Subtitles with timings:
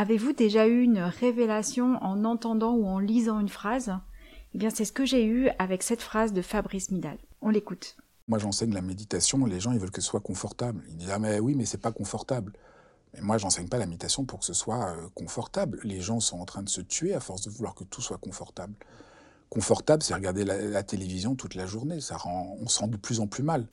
[0.00, 3.92] Avez-vous déjà eu une révélation en entendant ou en lisant une phrase?
[4.54, 7.18] Eh bien, c'est ce que j'ai eu avec cette phrase de Fabrice Midal.
[7.42, 7.98] On l'écoute.
[8.26, 9.44] Moi, j'enseigne la méditation.
[9.44, 10.82] Les gens, ils veulent que ce soit confortable.
[10.88, 12.54] Ils disent ah mais oui, mais c'est pas confortable.
[13.12, 15.80] Mais moi, j'enseigne pas la méditation pour que ce soit euh, confortable.
[15.84, 18.16] Les gens sont en train de se tuer à force de vouloir que tout soit
[18.16, 18.72] confortable.
[19.50, 22.00] Confortable, c'est regarder la, télévision toute la journée.
[22.00, 23.66] Ça rend, on se sent de plus en plus mal.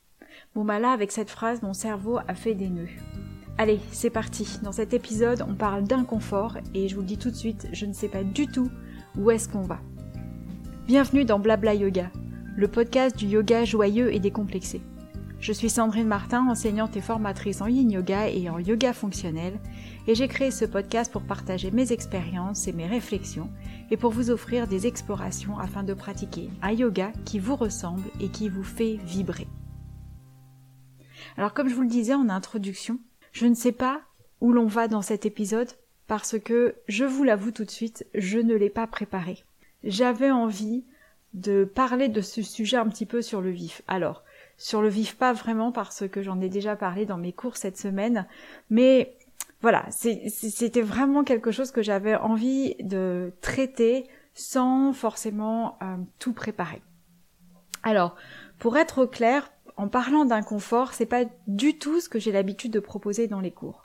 [0.56, 2.90] Bon bah là, avec cette phrase, mon cerveau a fait des nœuds.
[3.60, 4.60] Allez, c'est parti.
[4.62, 7.88] Dans cet épisode, on parle d'inconfort et je vous le dis tout de suite, je
[7.88, 8.70] ne sais pas du tout
[9.18, 9.80] où est-ce qu'on va.
[10.86, 12.12] Bienvenue dans Blabla Yoga,
[12.56, 14.80] le podcast du yoga joyeux et décomplexé.
[15.40, 19.60] Je suis Sandrine Martin, enseignante et formatrice en yin yoga et en yoga fonctionnel,
[20.06, 23.50] et j'ai créé ce podcast pour partager mes expériences et mes réflexions
[23.90, 28.30] et pour vous offrir des explorations afin de pratiquer un yoga qui vous ressemble et
[28.30, 29.48] qui vous fait vibrer.
[31.38, 33.00] Alors comme je vous le disais en introduction,
[33.38, 34.02] je ne sais pas
[34.42, 35.70] où l'on va dans cet épisode
[36.08, 39.44] parce que, je vous l'avoue tout de suite, je ne l'ai pas préparé.
[39.84, 40.86] J'avais envie
[41.36, 43.84] de parler de ce sujet un petit peu sur le vif.
[43.88, 44.24] Alors,
[44.58, 47.78] sur le vif pas vraiment parce que j'en ai déjà parlé dans mes cours cette
[47.78, 48.26] semaine,
[48.72, 49.16] mais
[49.62, 56.82] voilà, c'était vraiment quelque chose que j'avais envie de traiter sans forcément euh, tout préparer.
[57.84, 58.16] Alors,
[58.58, 62.80] pour être clair, en parlant d'inconfort, c'est pas du tout ce que j'ai l'habitude de
[62.80, 63.84] proposer dans les cours.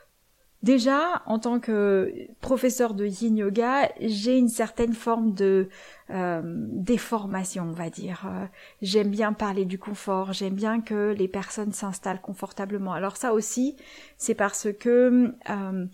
[0.62, 5.69] Déjà, en tant que professeur de yin yoga, j'ai une certaine forme de
[6.11, 8.27] euh, déformation, on va dire.
[8.27, 8.47] Euh,
[8.81, 12.93] j'aime bien parler du confort, j'aime bien que les personnes s'installent confortablement.
[12.93, 13.77] Alors ça aussi,
[14.19, 15.87] c'est parce que euh,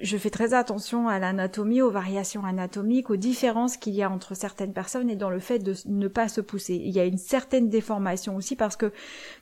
[0.00, 4.34] je fais très attention à l'anatomie, aux variations anatomiques, aux différences qu'il y a entre
[4.34, 6.74] certaines personnes et dans le fait de ne pas se pousser.
[6.74, 8.92] Il y a une certaine déformation aussi parce que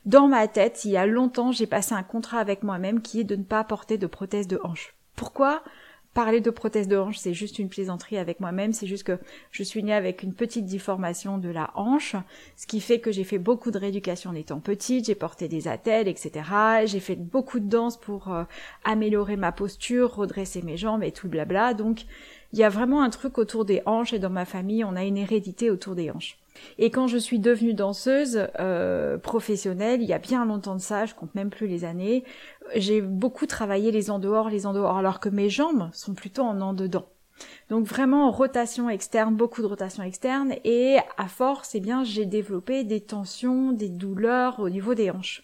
[0.05, 3.25] dans ma tête, il y a longtemps, j'ai passé un contrat avec moi-même qui est
[3.25, 4.95] de ne pas porter de prothèse de hanche.
[5.15, 5.63] Pourquoi?
[6.17, 9.19] Parler de prothèse de hanche, c'est juste une plaisanterie avec moi-même, c'est juste que
[9.51, 12.15] je suis née avec une petite déformation de la hanche,
[12.55, 15.67] ce qui fait que j'ai fait beaucoup de rééducation en étant petite, j'ai porté des
[15.67, 16.31] attelles, etc.
[16.85, 18.45] J'ai fait beaucoup de danse pour euh,
[18.83, 21.75] améliorer ma posture, redresser mes jambes et tout blabla.
[21.75, 22.07] Donc,
[22.53, 25.03] il y a vraiment un truc autour des hanches et dans ma famille, on a
[25.03, 26.37] une hérédité autour des hanches.
[26.79, 31.05] Et quand je suis devenue danseuse euh, professionnelle, il y a bien longtemps de ça,
[31.05, 32.23] je compte même plus les années,
[32.75, 36.41] j'ai beaucoup travaillé les en dehors, les en dehors, alors que mes jambes sont plutôt
[36.41, 37.05] en en dedans.
[37.69, 42.83] Donc vraiment rotation externe, beaucoup de rotation externe et à force, eh bien, j'ai développé
[42.83, 45.43] des tensions, des douleurs au niveau des hanches.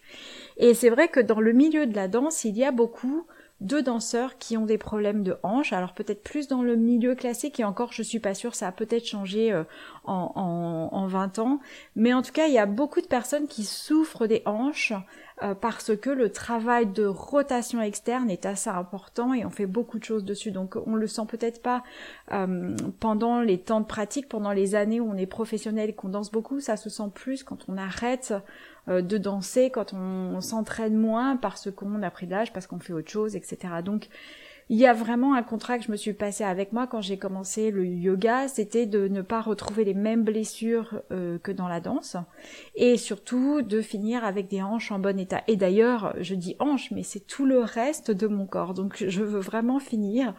[0.56, 3.26] Et c'est vrai que dans le milieu de la danse, il y a beaucoup
[3.64, 5.72] deux danseurs qui ont des problèmes de hanches.
[5.72, 8.72] Alors peut-être plus dans le milieu classique et encore je suis pas sûre, ça a
[8.72, 9.64] peut-être changé euh,
[10.04, 11.60] en, en, en, 20 ans.
[11.96, 14.92] Mais en tout cas, il y a beaucoup de personnes qui souffrent des hanches
[15.42, 19.98] euh, parce que le travail de rotation externe est assez important et on fait beaucoup
[19.98, 20.52] de choses dessus.
[20.52, 21.82] Donc on le sent peut-être pas
[22.32, 26.10] euh, pendant les temps de pratique, pendant les années où on est professionnel et qu'on
[26.10, 28.34] danse beaucoup, ça se sent plus quand on arrête
[28.88, 32.92] de danser, quand on, s'entraîne moins parce qu'on a pris de l'âge, parce qu'on fait
[32.92, 33.56] autre chose, etc.
[33.84, 34.08] Donc
[34.70, 37.18] il y a vraiment un contrat que je me suis passé avec moi quand j'ai
[37.18, 41.80] commencé le yoga, c'était de ne pas retrouver les mêmes blessures euh, que dans la
[41.80, 42.16] danse
[42.74, 45.42] et surtout de finir avec des hanches en bon état.
[45.48, 48.72] Et d'ailleurs, je dis hanches, mais c'est tout le reste de mon corps.
[48.72, 50.34] Donc je veux vraiment finir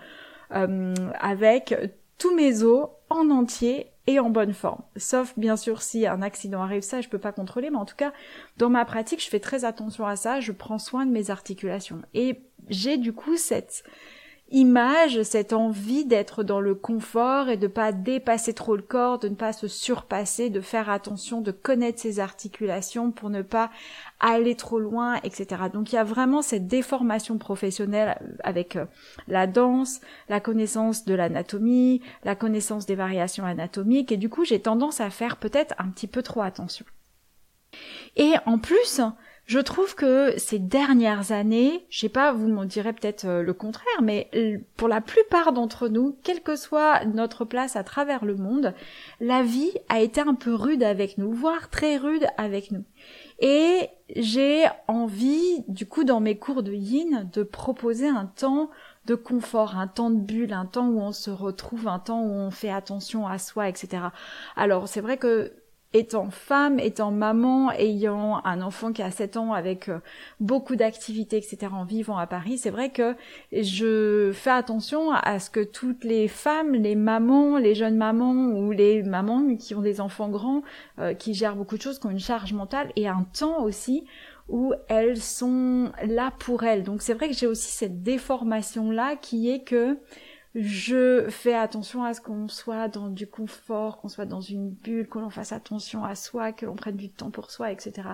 [0.56, 1.76] euh, avec
[2.18, 4.82] tous mes os en entier et en bonne forme.
[4.98, 7.96] Sauf bien sûr si un accident arrive, ça je peux pas contrôler, mais en tout
[7.96, 8.14] cas
[8.58, 12.02] dans ma pratique je fais très attention à ça, je prends soin de mes articulations.
[12.14, 13.84] Et j'ai du coup cette
[14.52, 19.28] image, cette envie d'être dans le confort et de pas dépasser trop le corps, de
[19.28, 23.72] ne pas se surpasser, de faire attention, de connaître ses articulations pour ne pas
[24.20, 25.64] aller trop loin, etc.
[25.74, 28.86] Donc il y a vraiment cette déformation professionnelle avec euh,
[29.28, 34.62] la danse, la connaissance de l'anatomie, la connaissance des variations anatomiques et du coup j'ai
[34.62, 36.86] tendance à faire peut-être un petit peu trop attention.
[38.16, 39.02] Et en plus,
[39.46, 43.54] je trouve que ces dernières années, je sais pas, vous m'en direz peut-être euh, le
[43.54, 44.30] contraire, mais
[44.76, 48.74] pour la plupart d'entre nous, quelle que soit notre place à travers le monde,
[49.20, 52.84] la vie a été un peu rude avec nous, voire très rude avec nous.
[53.40, 58.72] Et j'ai envie, du coup, dans mes cours de yin, de proposer un temps
[59.06, 62.32] de confort, un temps de bulle, un temps où on se retrouve, un temps où
[62.32, 64.06] on fait attention à soi, etc.
[64.56, 65.54] Alors c'est vrai que
[65.96, 70.00] étant femme, étant maman, ayant un enfant qui a 7 ans avec euh,
[70.42, 71.68] beaucoup d'activités, etc.
[71.72, 73.16] en vivant à Paris, c'est vrai que
[73.54, 78.72] je fais attention à ce que toutes les femmes, les mamans, les jeunes mamans ou
[78.72, 80.64] les mamans qui ont des enfants grands,
[81.00, 84.04] euh, qui gèrent beaucoup de choses, qui ont une charge mentale et un temps aussi
[84.50, 86.84] où elles sont là pour elles.
[86.84, 89.98] Donc c'est vrai que j'ai aussi cette déformation là qui est que
[90.56, 95.08] je fais attention à ce qu'on soit dans du confort, qu'on soit dans une bulle,
[95.08, 98.10] que l'on fasse attention à soi, que l'on prenne du temps pour soi, etc.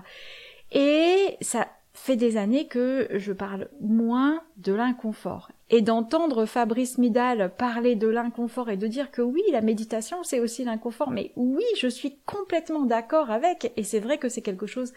[0.71, 5.51] Et ça fait des années que je parle moins de l'inconfort.
[5.69, 10.39] Et d'entendre Fabrice Midal parler de l'inconfort et de dire que oui, la méditation, c'est
[10.39, 14.65] aussi l'inconfort, mais oui, je suis complètement d'accord avec, et c'est vrai que c'est quelque
[14.65, 14.93] chose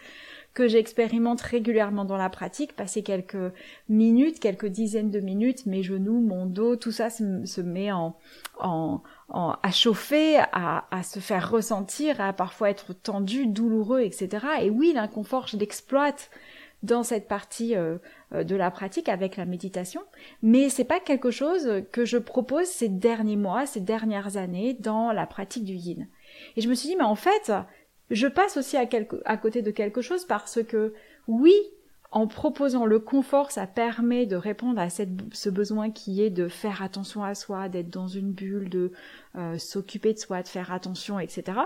[0.55, 3.53] que j'expérimente régulièrement dans la pratique, passer quelques
[3.89, 8.15] minutes, quelques dizaines de minutes, mes genoux, mon dos, tout ça se, met en,
[8.59, 14.45] en, à chauffer, à, à, se faire ressentir, à parfois être tendu, douloureux, etc.
[14.61, 16.31] Et oui, l'inconfort, je l'exploite
[16.83, 17.97] dans cette partie euh,
[18.33, 20.03] euh, de la pratique avec la méditation,
[20.41, 25.11] mais c'est pas quelque chose que je propose ces derniers mois, ces dernières années dans
[25.11, 26.07] la pratique du yin.
[26.55, 27.51] Et je me suis dit, mais en fait,
[28.11, 30.93] je passe aussi à, côté de quelque chose parce que
[31.27, 31.53] oui,
[32.11, 36.81] en proposant le confort, ça permet de répondre à ce besoin qui est de faire
[36.81, 38.91] attention à soi, d'être dans une bulle, de
[39.35, 41.57] euh, s'occuper de soi, de faire attention, etc.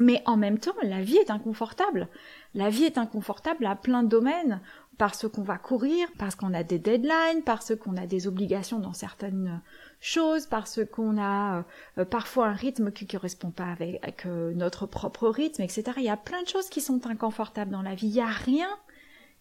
[0.00, 2.08] Mais en même temps, la vie est inconfortable.
[2.54, 4.60] La vie est inconfortable à plein de domaines
[4.96, 8.94] parce qu'on va courir, parce qu'on a des deadlines, parce qu'on a des obligations dans
[8.94, 9.60] certaines
[10.00, 11.64] choses, parce qu'on a
[11.98, 15.92] euh, parfois un rythme qui ne correspond pas avec, euh, notre propre rythme, etc.
[15.98, 18.08] Il y a plein de choses qui sont inconfortables dans la vie.
[18.08, 18.68] Il n'y a rien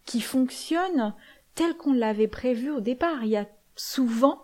[0.06, 1.14] qui fonctionne
[1.56, 3.24] tel qu'on l'avait prévu au départ.
[3.24, 4.44] Il y a souvent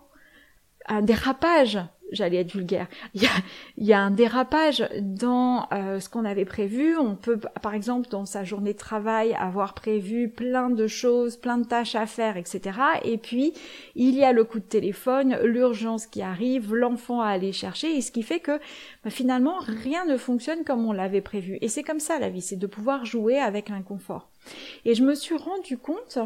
[0.86, 1.78] un dérapage
[2.12, 2.86] j'allais être vulgaire.
[3.14, 3.30] Il y a,
[3.78, 6.96] y a un dérapage dans euh, ce qu'on avait prévu.
[6.96, 11.58] On peut, par exemple, dans sa journée de travail, avoir prévu plein de choses, plein
[11.58, 12.78] de tâches à faire, etc.
[13.04, 13.52] Et puis,
[13.94, 18.00] il y a le coup de téléphone, l'urgence qui arrive, l'enfant à aller chercher, et
[18.00, 18.58] ce qui fait que
[19.04, 21.58] bah, finalement, rien ne fonctionne comme on l'avait prévu.
[21.60, 24.28] Et c'est comme ça la vie, c'est de pouvoir jouer avec l'inconfort.
[24.84, 26.18] Et je me suis rendu compte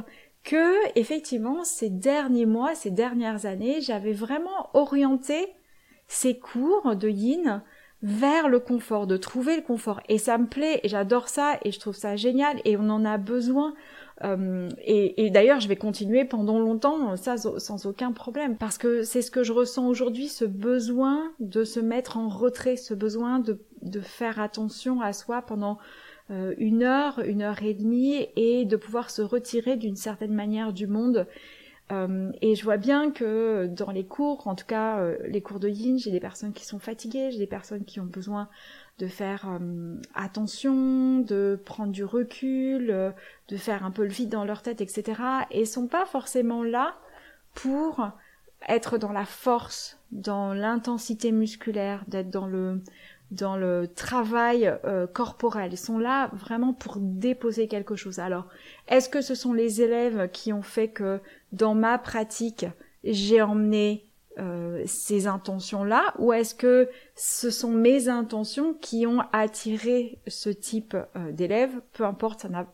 [0.43, 5.49] que effectivement ces derniers mois, ces dernières années, j'avais vraiment orienté
[6.11, 7.63] ces cours de yin
[8.03, 10.01] vers le confort, de trouver le confort.
[10.09, 13.05] Et ça me plaît, et j'adore ça, et je trouve ça génial, et on en
[13.05, 13.75] a besoin.
[14.25, 19.23] Euh, et, d'ailleurs, je vais continuer pendant longtemps, ça sans aucun problème, parce que c'est
[19.23, 23.61] ce que je ressens aujourd'hui, ce besoin de se mettre en retrait, ce besoin de,
[23.83, 25.79] de faire attention à soi pendant
[26.33, 30.73] euh, une heure, une heure et demie, et de pouvoir se retirer d'une certaine manière
[30.73, 31.29] du monde
[31.91, 35.59] euh, et je vois bien que dans les cours, en tout cas euh, les cours
[35.59, 38.49] de yin, j'ai des personnes qui sont fatiguées, j'ai des personnes qui ont besoin
[38.99, 43.13] de faire euh, attention, de prendre du recul,
[43.49, 45.21] de faire un peu le vide dans leur tête, etc.
[45.51, 46.97] Et sont pas forcément là
[47.55, 48.09] pour
[48.69, 52.83] être dans la force, dans l'intensité musculaire, d'être dans le
[53.31, 55.73] dans le travail euh, corporel.
[55.73, 58.19] Ils sont là vraiment pour déposer quelque chose.
[58.19, 58.49] Alors,
[58.89, 61.21] est-ce que ce sont les élèves qui ont fait que
[61.53, 62.67] dans ma pratique,
[63.05, 70.19] j'ai emmené euh, ces intentions-là ou est-ce que ce sont mes intentions qui ont attiré
[70.27, 71.81] ce type euh, d'élèves?
[71.93, 72.67] Peu importe, ça n'a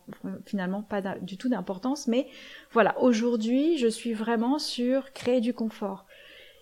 [0.45, 2.29] finalement pas du tout d'importance, mais
[2.73, 6.07] voilà, aujourd'hui, je suis vraiment sur créer du confort.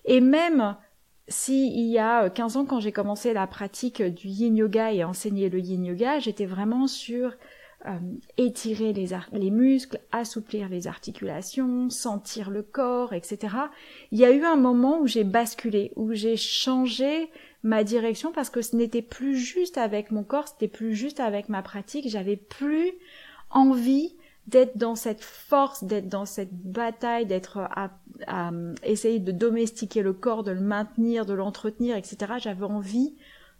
[0.04, 0.76] Et même
[1.28, 5.04] si il y a 15 ans, quand j'ai commencé la pratique du yin yoga et
[5.04, 7.32] enseigner le yin yoga, j'étais vraiment sur
[7.86, 7.98] euh,
[8.38, 13.56] étirer les, les muscles, assouplir les articulations, sentir le corps, etc.
[14.10, 17.30] Il y a eu un moment où j'ai basculé, où j'ai changé
[17.62, 21.48] ma direction parce que ce n'était plus juste avec mon corps, c'était plus juste avec
[21.48, 22.92] ma pratique, j'avais plus
[23.50, 24.14] envie
[24.46, 27.90] d'être dans cette force, d'être dans cette bataille, d'être à,
[28.82, 32.34] essayer de domestiquer le corps, de le maintenir, de l'entretenir, etc.
[32.38, 33.14] J'avais envie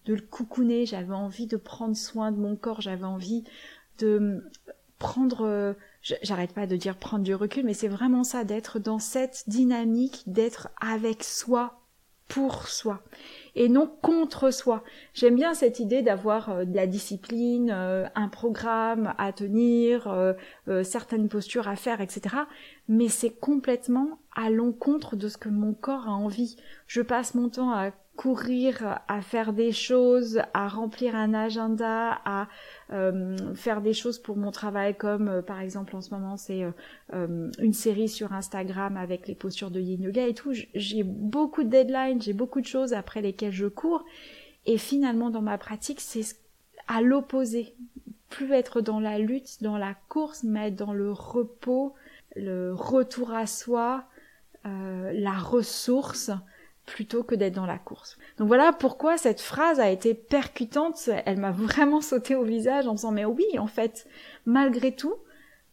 [0.05, 3.45] de le coucouner, j'avais envie de prendre soin de mon corps, j'avais envie
[3.99, 4.45] de
[4.99, 9.45] prendre, j'arrête pas de dire prendre du recul, mais c'est vraiment ça, d'être dans cette
[9.49, 11.84] dynamique, d'être avec soi,
[12.29, 13.03] pour soi
[13.55, 14.83] et non contre soi.
[15.13, 20.35] J'aime bien cette idée d'avoir euh, de la discipline, euh, un programme à tenir, euh,
[20.83, 22.37] certaines postures à faire, etc.
[22.89, 26.57] Mais c'est complètement à l'encontre de ce que mon corps a envie.
[26.87, 32.49] Je passe mon temps à courir, à faire des choses, à remplir un agenda, à
[32.93, 36.65] euh, faire des choses pour mon travail, comme euh, par exemple en ce moment c'est
[37.13, 40.53] euh, une série sur Instagram avec les postures de yin yoga et tout.
[40.75, 44.05] J'ai beaucoup de deadlines, j'ai beaucoup de choses après lesquelles je cours.
[44.67, 46.37] Et finalement dans ma pratique c'est
[46.87, 47.75] à l'opposé.
[48.31, 51.95] Plus être dans la lutte, dans la course, mais être dans le repos,
[52.35, 54.05] le retour à soi,
[54.65, 56.33] la ressource
[56.87, 58.19] plutôt que d'être dans la course.
[58.39, 62.95] Donc voilà pourquoi cette phrase a été percutante, elle m'a vraiment sauté au visage en
[62.95, 64.07] disant mais oui en fait,
[64.47, 65.15] malgré tout,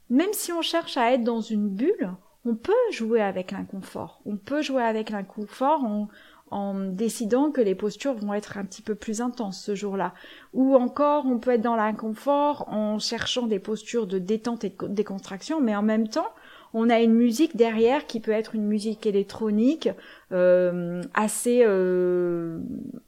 [0.10, 2.12] même si on cherche à être dans une bulle,
[2.46, 4.22] on peut jouer avec l'inconfort.
[4.26, 6.08] On peut jouer avec l'inconfort en,
[6.52, 10.14] en décidant que les postures vont être un petit peu plus intenses ce jour-là.
[10.54, 14.88] Ou encore, on peut être dans l'inconfort en cherchant des postures de détente et de
[14.88, 16.30] décontraction, mais en même temps,
[16.74, 19.90] on a une musique derrière qui peut être une musique électronique
[20.32, 22.60] euh, assez euh,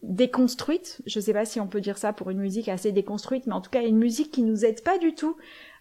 [0.02, 1.02] déconstruite.
[1.06, 3.54] Je ne sais pas si on peut dire ça pour une musique assez déconstruite, mais
[3.54, 5.38] en tout cas une musique qui nous aide pas du tout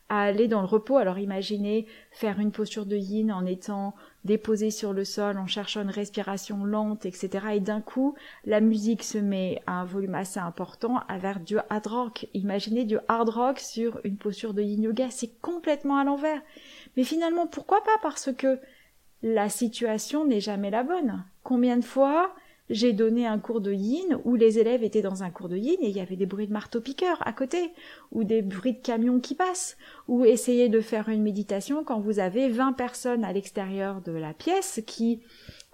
[0.09, 0.99] à aller dans le repos.
[0.99, 5.83] Alors imaginez faire une posture de yin en étant déposé sur le sol, en cherchant
[5.83, 7.31] une respiration lente, etc.
[7.55, 11.87] Et d'un coup, la musique se met à un volume assez important vers du hard
[11.87, 12.27] rock.
[12.35, 16.43] Imaginez du hard rock sur une posture de yin yoga, c'est complètement à l'envers.
[16.97, 17.99] Mais finalement, pourquoi pas?
[18.03, 18.59] Parce que
[19.23, 21.25] la situation n'est jamais la bonne.
[21.43, 22.35] Combien de fois
[22.71, 25.77] j'ai donné un cours de yin où les élèves étaient dans un cours de yin
[25.81, 27.73] et il y avait des bruits de marteau-piqueur à côté,
[28.13, 29.77] ou des bruits de camions qui passent,
[30.09, 34.33] ou essayer de faire une méditation quand vous avez 20 personnes à l'extérieur de la
[34.33, 35.21] pièce qui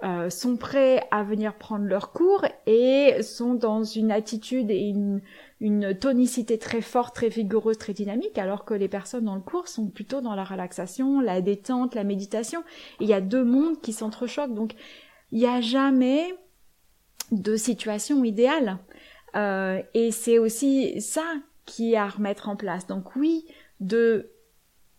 [0.05, 5.21] euh, sont prêts à venir prendre leur cours et sont dans une attitude et une,
[5.61, 9.67] une tonicité très forte, très vigoureuse, très dynamique, alors que les personnes dans le cours
[9.67, 12.62] sont plutôt dans la relaxation, la détente, la méditation.
[13.00, 14.55] Il y a deux mondes qui s'entrechoquent.
[14.55, 14.75] Donc,
[15.33, 16.35] il n'y a jamais
[17.33, 18.78] de situation idéale.
[19.37, 21.25] Euh, et c'est aussi ça
[21.67, 22.87] qui est à remettre en place.
[22.87, 23.47] Donc oui,
[23.81, 24.31] de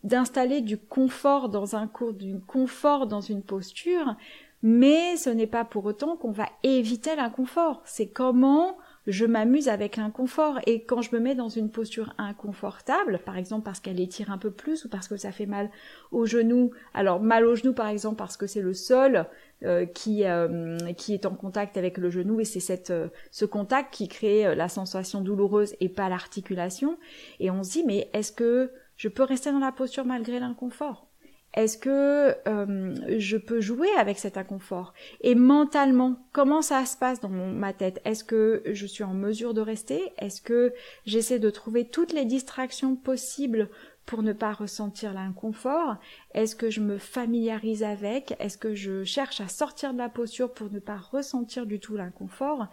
[0.02, 4.16] d'installer du confort dans un cours, du confort dans une posture,
[4.62, 7.82] mais ce n'est pas pour autant qu'on va éviter l'inconfort.
[7.84, 8.76] C'est comment
[9.06, 10.58] je m'amuse avec l'inconfort.
[10.66, 14.38] Et quand je me mets dans une posture inconfortable, par exemple parce qu'elle étire un
[14.38, 15.70] peu plus ou parce que ça fait mal
[16.12, 19.26] au genou, alors mal au genou par exemple parce que c'est le sol
[19.64, 23.92] euh, qui euh, qui est en contact avec le genou et c'est euh, ce contact
[23.92, 26.98] qui crée la sensation douloureuse et pas l'articulation.
[27.40, 31.09] Et on se dit mais est-ce que je peux rester dans la posture malgré l'inconfort?
[31.54, 34.94] Est-ce que euh, je peux jouer avec cet inconfort?
[35.20, 38.00] Et mentalement, comment ça se passe dans ma tête?
[38.04, 40.12] Est-ce que je suis en mesure de rester?
[40.18, 40.72] Est-ce que
[41.06, 43.68] j'essaie de trouver toutes les distractions possibles
[44.06, 45.96] pour ne pas ressentir l'inconfort?
[46.34, 48.34] Est-ce que je me familiarise avec?
[48.38, 51.96] Est-ce que je cherche à sortir de la posture pour ne pas ressentir du tout
[51.96, 52.68] l'inconfort?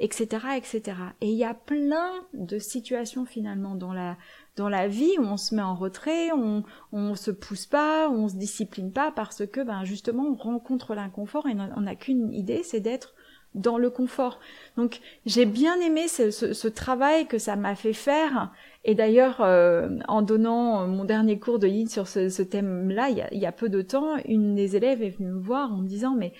[0.00, 0.26] Etc.
[0.56, 0.96] etc.
[1.20, 4.16] Et il y a plein de situations finalement dans la
[4.56, 8.28] dans la vie où on se met en retrait, on on se pousse pas, on
[8.28, 12.62] se discipline pas parce que ben justement on rencontre l'inconfort et on n'a qu'une idée,
[12.62, 13.14] c'est d'être
[13.54, 14.40] dans le confort.
[14.76, 18.52] Donc j'ai bien aimé ce, ce, travail que ça m'a fait faire.
[18.84, 23.24] Et d'ailleurs, euh, en donnant mon dernier cours de yin sur ce, ce thème-là, il,
[23.32, 25.86] il, y a peu de temps, une des élèves est venue me voir en me
[25.86, 26.32] disant mais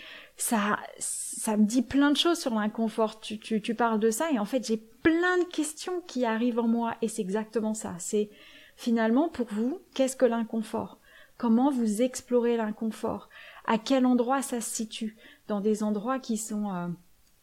[0.42, 3.20] ça, ça me dit plein de choses sur l'inconfort.
[3.20, 6.58] Tu, tu, tu parles de ça et en fait j'ai plein de questions qui arrivent
[6.58, 7.94] en moi et c'est exactement ça.
[7.98, 8.28] C'est
[8.76, 10.98] finalement pour vous, qu'est-ce que l'inconfort?
[11.38, 13.28] Comment vous explorez l'inconfort?
[13.66, 15.16] À quel endroit ça se situe?
[15.46, 16.88] Dans des endroits qui sont euh,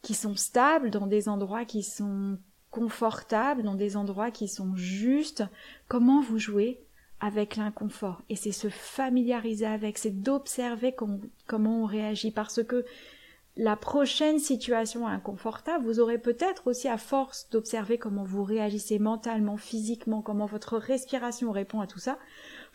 [0.01, 2.37] qui sont stables, dans des endroits qui sont
[2.69, 5.45] confortables, dans des endroits qui sont justes?
[5.87, 6.81] Comment vous jouez
[7.19, 10.95] avec l'inconfort Et c'est se familiariser avec, c'est d'observer
[11.47, 12.85] comment on réagit parce que
[13.57, 19.57] la prochaine situation inconfortable, vous aurez peut-être aussi à force d'observer comment vous réagissez mentalement,
[19.57, 22.19] physiquement, comment votre respiration répond à tout ça,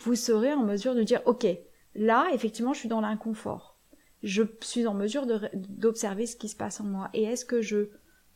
[0.01, 1.47] vous serez en mesure de dire ok,
[1.95, 3.79] là effectivement je suis dans l'inconfort.
[4.23, 7.11] Je suis en mesure d'observer ce qui se passe en moi.
[7.13, 7.91] Et est-ce que je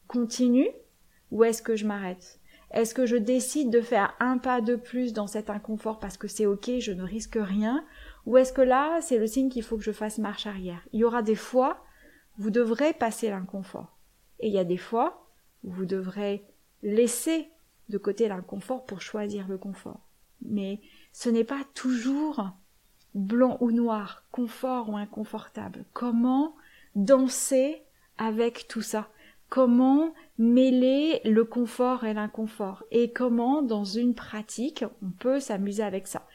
[0.07, 0.69] continue
[1.31, 2.41] ou est-ce que je m'arrête?
[2.71, 6.29] Est-ce que je décide de faire un pas de plus dans cet inconfort parce que
[6.29, 7.85] c'est ok, je ne risque rien
[8.27, 10.83] Ou est-ce que là, c'est le signe qu'il faut que je fasse marche arrière?
[10.93, 11.83] Il y aura des fois
[12.39, 13.99] vous devrez passer l'inconfort.
[14.39, 15.29] Et il y a des fois
[15.65, 16.45] où vous devrez
[16.83, 17.51] laisser
[17.89, 20.09] de côté l'inconfort pour choisir le confort.
[20.43, 20.81] Mais
[21.13, 22.51] ce n'est pas toujours
[23.15, 25.85] blanc ou noir, confort ou inconfortable.
[25.93, 26.55] Comment
[26.95, 27.83] danser
[28.19, 29.09] avec tout ça?
[29.49, 36.07] Comment mêler le confort et l'inconfort Et comment, dans une pratique, on peut s'amuser avec
[36.07, 36.27] ça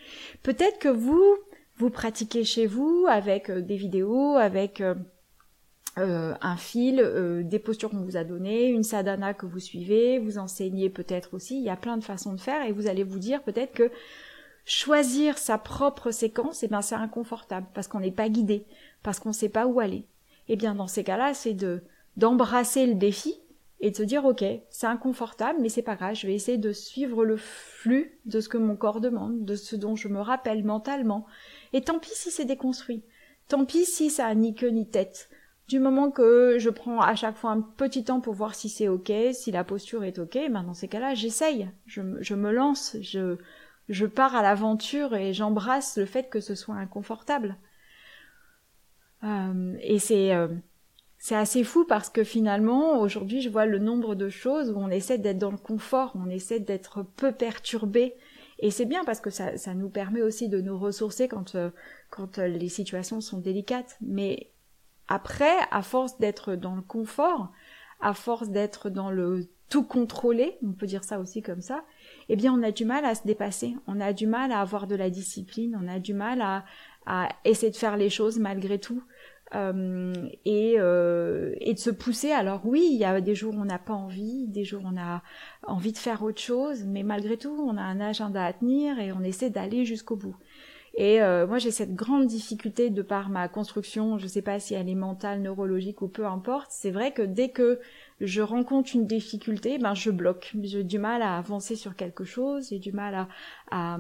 [0.42, 1.38] Peut-être que vous,
[1.78, 4.96] vous pratiquez chez vous avec euh, des vidéos, avec euh,
[6.00, 10.40] euh, un fil, des postures qu'on vous a données, une sadhana que vous suivez, vous
[10.40, 13.20] enseignez peut-être aussi, il y a plein de façons de faire et vous allez vous
[13.20, 13.92] dire peut-être que
[14.66, 18.66] choisir sa propre séquence, eh bien c'est inconfortable parce qu'on n'est pas guidé,
[19.04, 20.08] parce qu'on ne sait pas où aller.
[20.50, 21.84] Eh bien dans ces cas-là, c'est de
[22.18, 23.36] d'embrasser le défi
[23.80, 26.72] et de se dire ok, c'est inconfortable, mais c'est pas grave, je vais essayer de
[26.72, 30.64] suivre le flux de ce que mon corps demande, de ce dont je me rappelle
[30.64, 31.26] mentalement.
[31.74, 33.04] Et tant pis si c'est déconstruit.
[33.50, 35.30] Tant pis si ça a ni queue ni tête.
[35.68, 38.88] Du moment que je prends à chaque fois un petit temps pour voir si c'est
[38.88, 42.96] ok, si la posture est ok, ben dans ces cas-là, j'essaye, je, je, me lance,
[43.02, 43.38] je,
[43.90, 47.58] je pars à l'aventure et j'embrasse le fait que ce soit inconfortable.
[49.24, 50.34] et c'est
[51.24, 54.90] c'est assez fou parce que finalement, aujourd'hui, je vois le nombre de choses où on
[54.90, 58.14] essaie d'être dans le confort, on essaie d'être peu perturbé.
[58.60, 61.70] Et c'est bien parce que ça, ça, nous permet aussi de nous ressourcer quand, euh,
[62.10, 63.96] quand euh, les situations sont délicates.
[64.02, 64.52] Mais
[65.08, 67.54] après, à force d'être dans le confort,
[68.02, 71.86] à force d'être dans le tout contrôler, on peut dire ça aussi comme ça,
[72.28, 74.88] eh bien on a du mal à se dépasser, on a du mal à avoir
[74.88, 76.66] de la discipline, on a du mal à,
[77.06, 79.02] à essayer de faire les choses malgré tout.
[79.56, 80.14] Euh,
[80.46, 82.32] et, euh, et de se pousser.
[82.32, 84.88] Alors oui, il y a des jours où on n'a pas envie, des jours où
[84.92, 85.22] on a
[85.68, 89.12] envie de faire autre chose, mais malgré tout, on a un agenda à tenir et
[89.12, 90.36] on essaie d'aller jusqu'au bout.
[90.96, 94.60] Et euh, moi, j'ai cette grande difficulté de par ma construction, je ne sais pas
[94.60, 96.68] si elle est mentale, neurologique ou peu importe.
[96.70, 97.80] C'est vrai que dès que
[98.24, 100.54] je rencontre une difficulté, ben je bloque.
[100.62, 103.28] J'ai du mal à avancer sur quelque chose, j'ai du mal
[103.70, 103.98] à,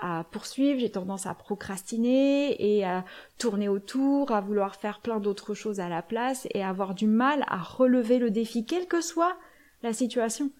[0.00, 3.04] à, poursuivre, j'ai tendance à procrastiner et à
[3.38, 7.44] tourner autour, à vouloir faire plein d'autres choses à la place et avoir du mal
[7.48, 9.36] à relever le défi, quelle que soit
[9.82, 10.50] la situation.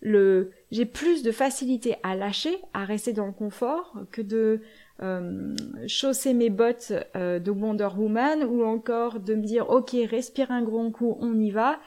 [0.00, 4.60] Le, j'ai plus de facilité à lâcher, à rester dans le confort, que de
[5.02, 5.56] euh,
[5.88, 10.62] chausser mes bottes euh, de Wonder Woman ou encore de me dire ok respire un
[10.62, 11.80] grand coup on y va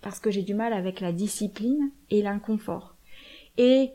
[0.00, 2.96] parce que j'ai du mal avec la discipline et l'inconfort.
[3.56, 3.90] Et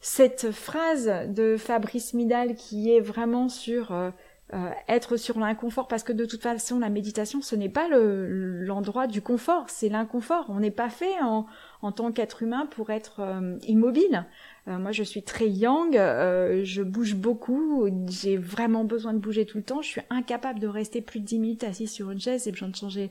[0.00, 4.10] cette phrase de Fabrice Midal qui est vraiment sur euh,
[4.54, 9.06] euh, être sur l'inconfort, parce que de toute façon la méditation ce n'est pas l'endroit
[9.06, 10.46] du confort, c'est l'inconfort.
[10.48, 11.46] On n'est pas fait en,
[11.82, 14.26] en tant qu'être humain pour être euh, immobile.
[14.68, 19.46] Euh, moi, je suis très yang, euh, je bouge beaucoup, j'ai vraiment besoin de bouger
[19.46, 19.80] tout le temps.
[19.80, 22.44] Je suis incapable de rester plus de 10 minutes assis sur une chaise.
[22.44, 23.10] J'ai besoin de changer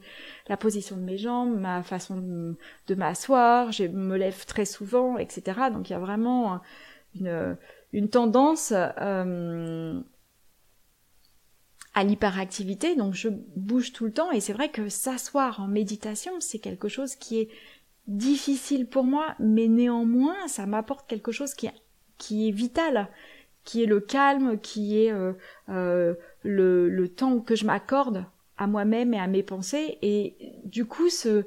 [0.49, 3.71] la position de mes jambes, ma façon de, m'asseoir.
[3.71, 5.59] Je me lève très souvent, etc.
[5.73, 6.59] Donc, il y a vraiment
[7.15, 7.57] une,
[7.93, 9.99] une tendance euh,
[11.97, 12.95] à l'hyperactivité.
[12.95, 14.31] Donc, je bouge tout le temps.
[14.31, 17.49] Et c'est vrai que s'asseoir en méditation, c'est quelque chose qui est
[18.05, 21.73] difficile pour moi, mais néanmoins, ça m'apporte quelque chose qui est,
[22.19, 23.09] qui est vital,
[23.63, 25.33] qui est le calme, qui est euh,
[25.69, 28.25] euh, le, le, temps que je m'accorde
[28.57, 29.97] à moi-même et à mes pensées.
[30.03, 31.45] Et du coup, ce,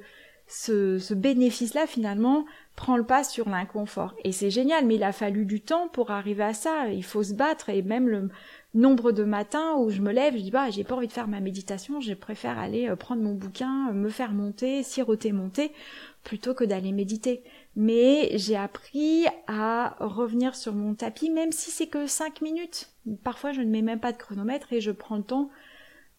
[0.48, 4.14] ce, ce bénéfice-là, finalement, prend le pas sur l'inconfort.
[4.24, 6.88] Et c'est génial, mais il a fallu du temps pour arriver à ça.
[6.88, 8.28] Il faut se battre, et même le
[8.74, 11.26] nombre de matins où je me lève, je dis bah j'ai pas envie de faire
[11.26, 15.72] ma méditation, je préfère aller euh, prendre mon bouquin, me faire monter, siroter monter,
[16.22, 17.42] plutôt que d'aller méditer.
[17.76, 22.90] Mais j'ai appris à revenir sur mon tapis, même si c'est que 5 minutes.
[23.24, 25.50] Parfois, je ne mets même pas de chronomètre et je prends le temps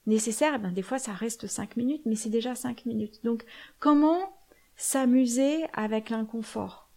[0.08, 0.60] nécessaire.
[0.60, 3.24] Ben, des fois, ça reste 5 minutes, mais c'est déjà 5 minutes.
[3.24, 3.46] Donc,
[3.80, 4.34] comment
[4.76, 6.91] s'amuser avec l'inconfort?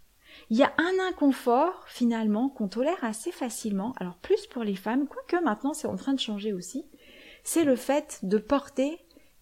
[0.50, 5.06] Il y a un inconfort finalement qu'on tolère assez facilement, alors plus pour les femmes,
[5.06, 6.84] quoique maintenant c'est en train de changer aussi,
[7.42, 8.98] c'est le fait de porter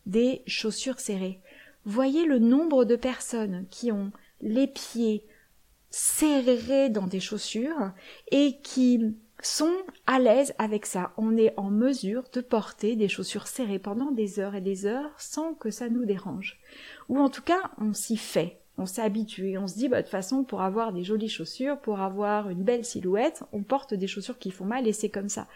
[0.07, 1.40] des chaussures serrées.
[1.85, 5.24] Voyez le nombre de personnes qui ont les pieds
[5.90, 7.92] serrés dans des chaussures
[8.31, 9.74] et qui sont
[10.07, 11.12] à l'aise avec ça.
[11.16, 15.14] On est en mesure de porter des chaussures serrées pendant des heures et des heures
[15.18, 16.61] sans que ça nous dérange.
[17.09, 18.62] Ou en tout cas, on s'y fait.
[18.82, 19.56] On s'est habitué.
[19.58, 22.64] On se dit, bah, de toute façon, pour avoir des jolies chaussures, pour avoir une
[22.64, 25.46] belle silhouette, on porte des chaussures qui font mal et c'est comme ça.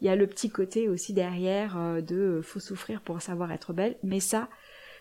[0.00, 3.52] Il y a le petit côté aussi derrière euh, de euh, faut souffrir pour savoir
[3.52, 4.48] être belle, mais ça,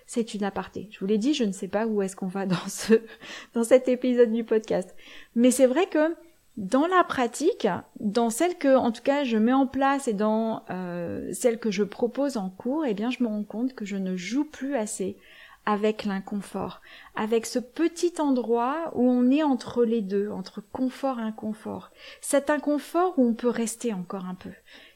[0.06, 0.90] c'est une aparté.
[0.92, 2.94] Je vous l'ai dit, je ne sais pas où est-ce qu'on va dans ce,
[3.56, 4.96] dans cet épisode du podcast.
[5.34, 6.16] Mais c'est vrai que
[6.58, 7.68] dans la pratique,
[8.00, 11.72] dans celle que, en tout cas, je mets en place et dans euh, celle que
[11.72, 14.76] je propose en cours, eh bien, je me rends compte que je ne joue plus
[14.76, 15.18] assez
[15.66, 16.82] avec l'inconfort,
[17.16, 21.92] avec ce petit endroit où on est entre les deux, entre confort et inconfort.
[22.20, 24.52] Cet inconfort où on peut rester encore un peu.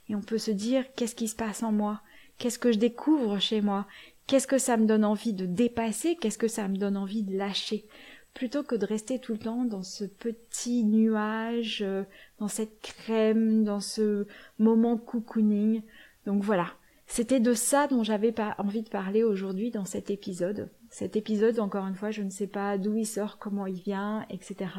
[0.09, 2.01] Et on peut se dire, qu'est-ce qui se passe en moi?
[2.37, 3.85] Qu'est-ce que je découvre chez moi?
[4.27, 6.15] Qu'est-ce que ça me donne envie de dépasser?
[6.15, 7.85] Qu'est-ce que ça me donne envie de lâcher?
[8.33, 12.03] Plutôt que de rester tout le temps dans ce petit nuage, euh,
[12.39, 14.27] dans cette crème, dans ce
[14.59, 15.83] moment cocooning.
[16.25, 16.73] Donc voilà,
[17.07, 20.69] c'était de ça dont j'avais pas envie de parler aujourd'hui dans cet épisode.
[20.89, 24.25] Cet épisode, encore une fois, je ne sais pas d'où il sort, comment il vient,
[24.29, 24.71] etc.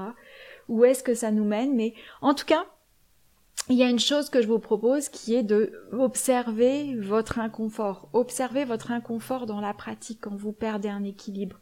[0.69, 2.67] Où est-ce que ça nous mène, mais en tout cas,
[3.69, 8.09] il y a une chose que je vous propose qui est de observer votre inconfort.
[8.13, 11.61] Observer votre inconfort dans la pratique quand vous perdez un équilibre,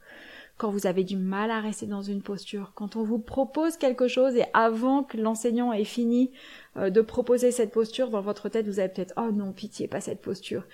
[0.57, 4.07] quand vous avez du mal à rester dans une posture, quand on vous propose quelque
[4.07, 6.31] chose et avant que l'enseignant ait fini
[6.77, 10.01] euh, de proposer cette posture dans votre tête, vous avez peut-être oh non, pitié, pas
[10.01, 10.65] cette posture.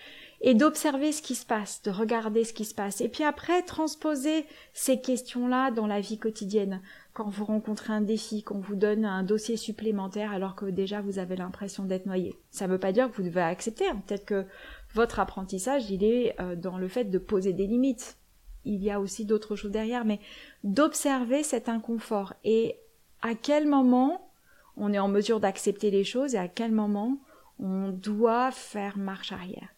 [0.43, 3.01] Et d'observer ce qui se passe, de regarder ce qui se passe.
[3.01, 6.81] Et puis après, transposer ces questions-là dans la vie quotidienne
[7.12, 11.19] quand vous rencontrez un défi, qu'on vous donne un dossier supplémentaire alors que déjà vous
[11.19, 12.37] avez l'impression d'être noyé.
[12.51, 13.88] Ça ne veut pas dire que vous devez accepter.
[13.88, 14.03] Hein.
[14.07, 14.47] Peut-être que
[14.95, 18.16] votre apprentissage, il est euh, dans le fait de poser des limites.
[18.64, 20.20] Il y a aussi d'autres choses derrière, mais
[20.64, 22.77] d'observer cet inconfort et
[23.23, 24.31] à quel moment
[24.77, 27.18] on est en mesure d'accepter les choses et à quel moment
[27.59, 29.68] on doit faire marche arrière.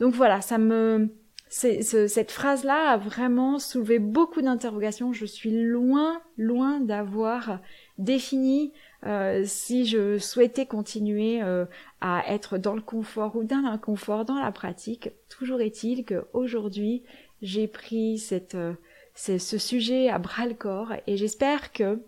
[0.00, 1.10] Donc voilà, ça me,
[1.48, 5.12] cette phrase-là a vraiment soulevé beaucoup d'interrogations.
[5.12, 7.60] Je suis loin, loin d'avoir
[7.96, 8.72] défini
[9.06, 11.64] euh, si je souhaitais continuer euh,
[12.00, 15.10] à être dans le confort ou dans l'inconfort dans la pratique.
[15.28, 17.04] Toujours est-il qu'aujourd'hui,
[17.44, 18.74] j'ai pris cette, euh,
[19.14, 22.02] ce sujet à bras le corps et j'espère que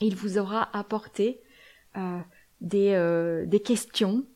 [0.00, 1.40] il vous aura apporté
[2.60, 4.26] des, des questions,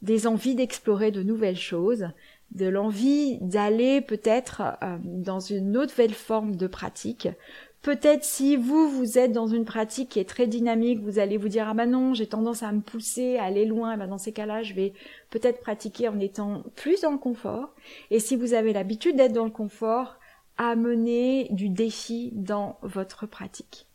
[0.00, 2.06] des envies d'explorer de nouvelles choses,
[2.52, 7.28] de l'envie d'aller peut-être euh, dans une nouvelle forme de pratique.
[7.82, 11.48] Peut-être si vous, vous êtes dans une pratique qui est très dynamique, vous allez vous
[11.48, 14.32] dire ah ben non, j'ai tendance à me pousser, à aller loin, ben dans ces
[14.32, 14.92] cas-là, je vais
[15.30, 17.74] peut-être pratiquer en étant plus dans le confort.
[18.10, 20.18] Et si vous avez l'habitude d'être dans le confort,
[20.58, 23.86] amener du défi dans votre pratique.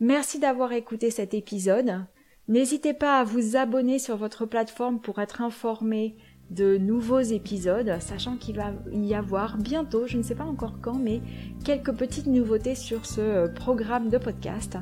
[0.00, 2.06] Merci d'avoir écouté cet épisode.
[2.48, 6.16] N'hésitez pas à vous abonner sur votre plateforme pour être informé
[6.52, 10.98] de nouveaux épisodes, sachant qu'il va y avoir bientôt, je ne sais pas encore quand,
[10.98, 11.20] mais
[11.64, 14.76] quelques petites nouveautés sur ce euh, programme de podcast.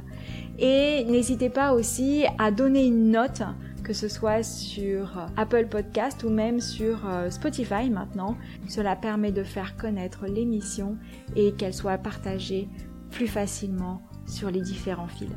[0.58, 3.42] Et n'hésitez pas aussi à donner une note,
[3.84, 8.36] que ce soit sur Apple Podcast ou même sur euh, Spotify maintenant.
[8.68, 10.96] Cela permet de faire connaître l'émission
[11.36, 12.68] et qu'elle soit partagée
[13.10, 15.30] plus facilement sur les différents fils.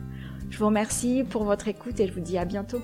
[0.50, 2.82] Je vous remercie pour votre écoute et je vous dis à bientôt.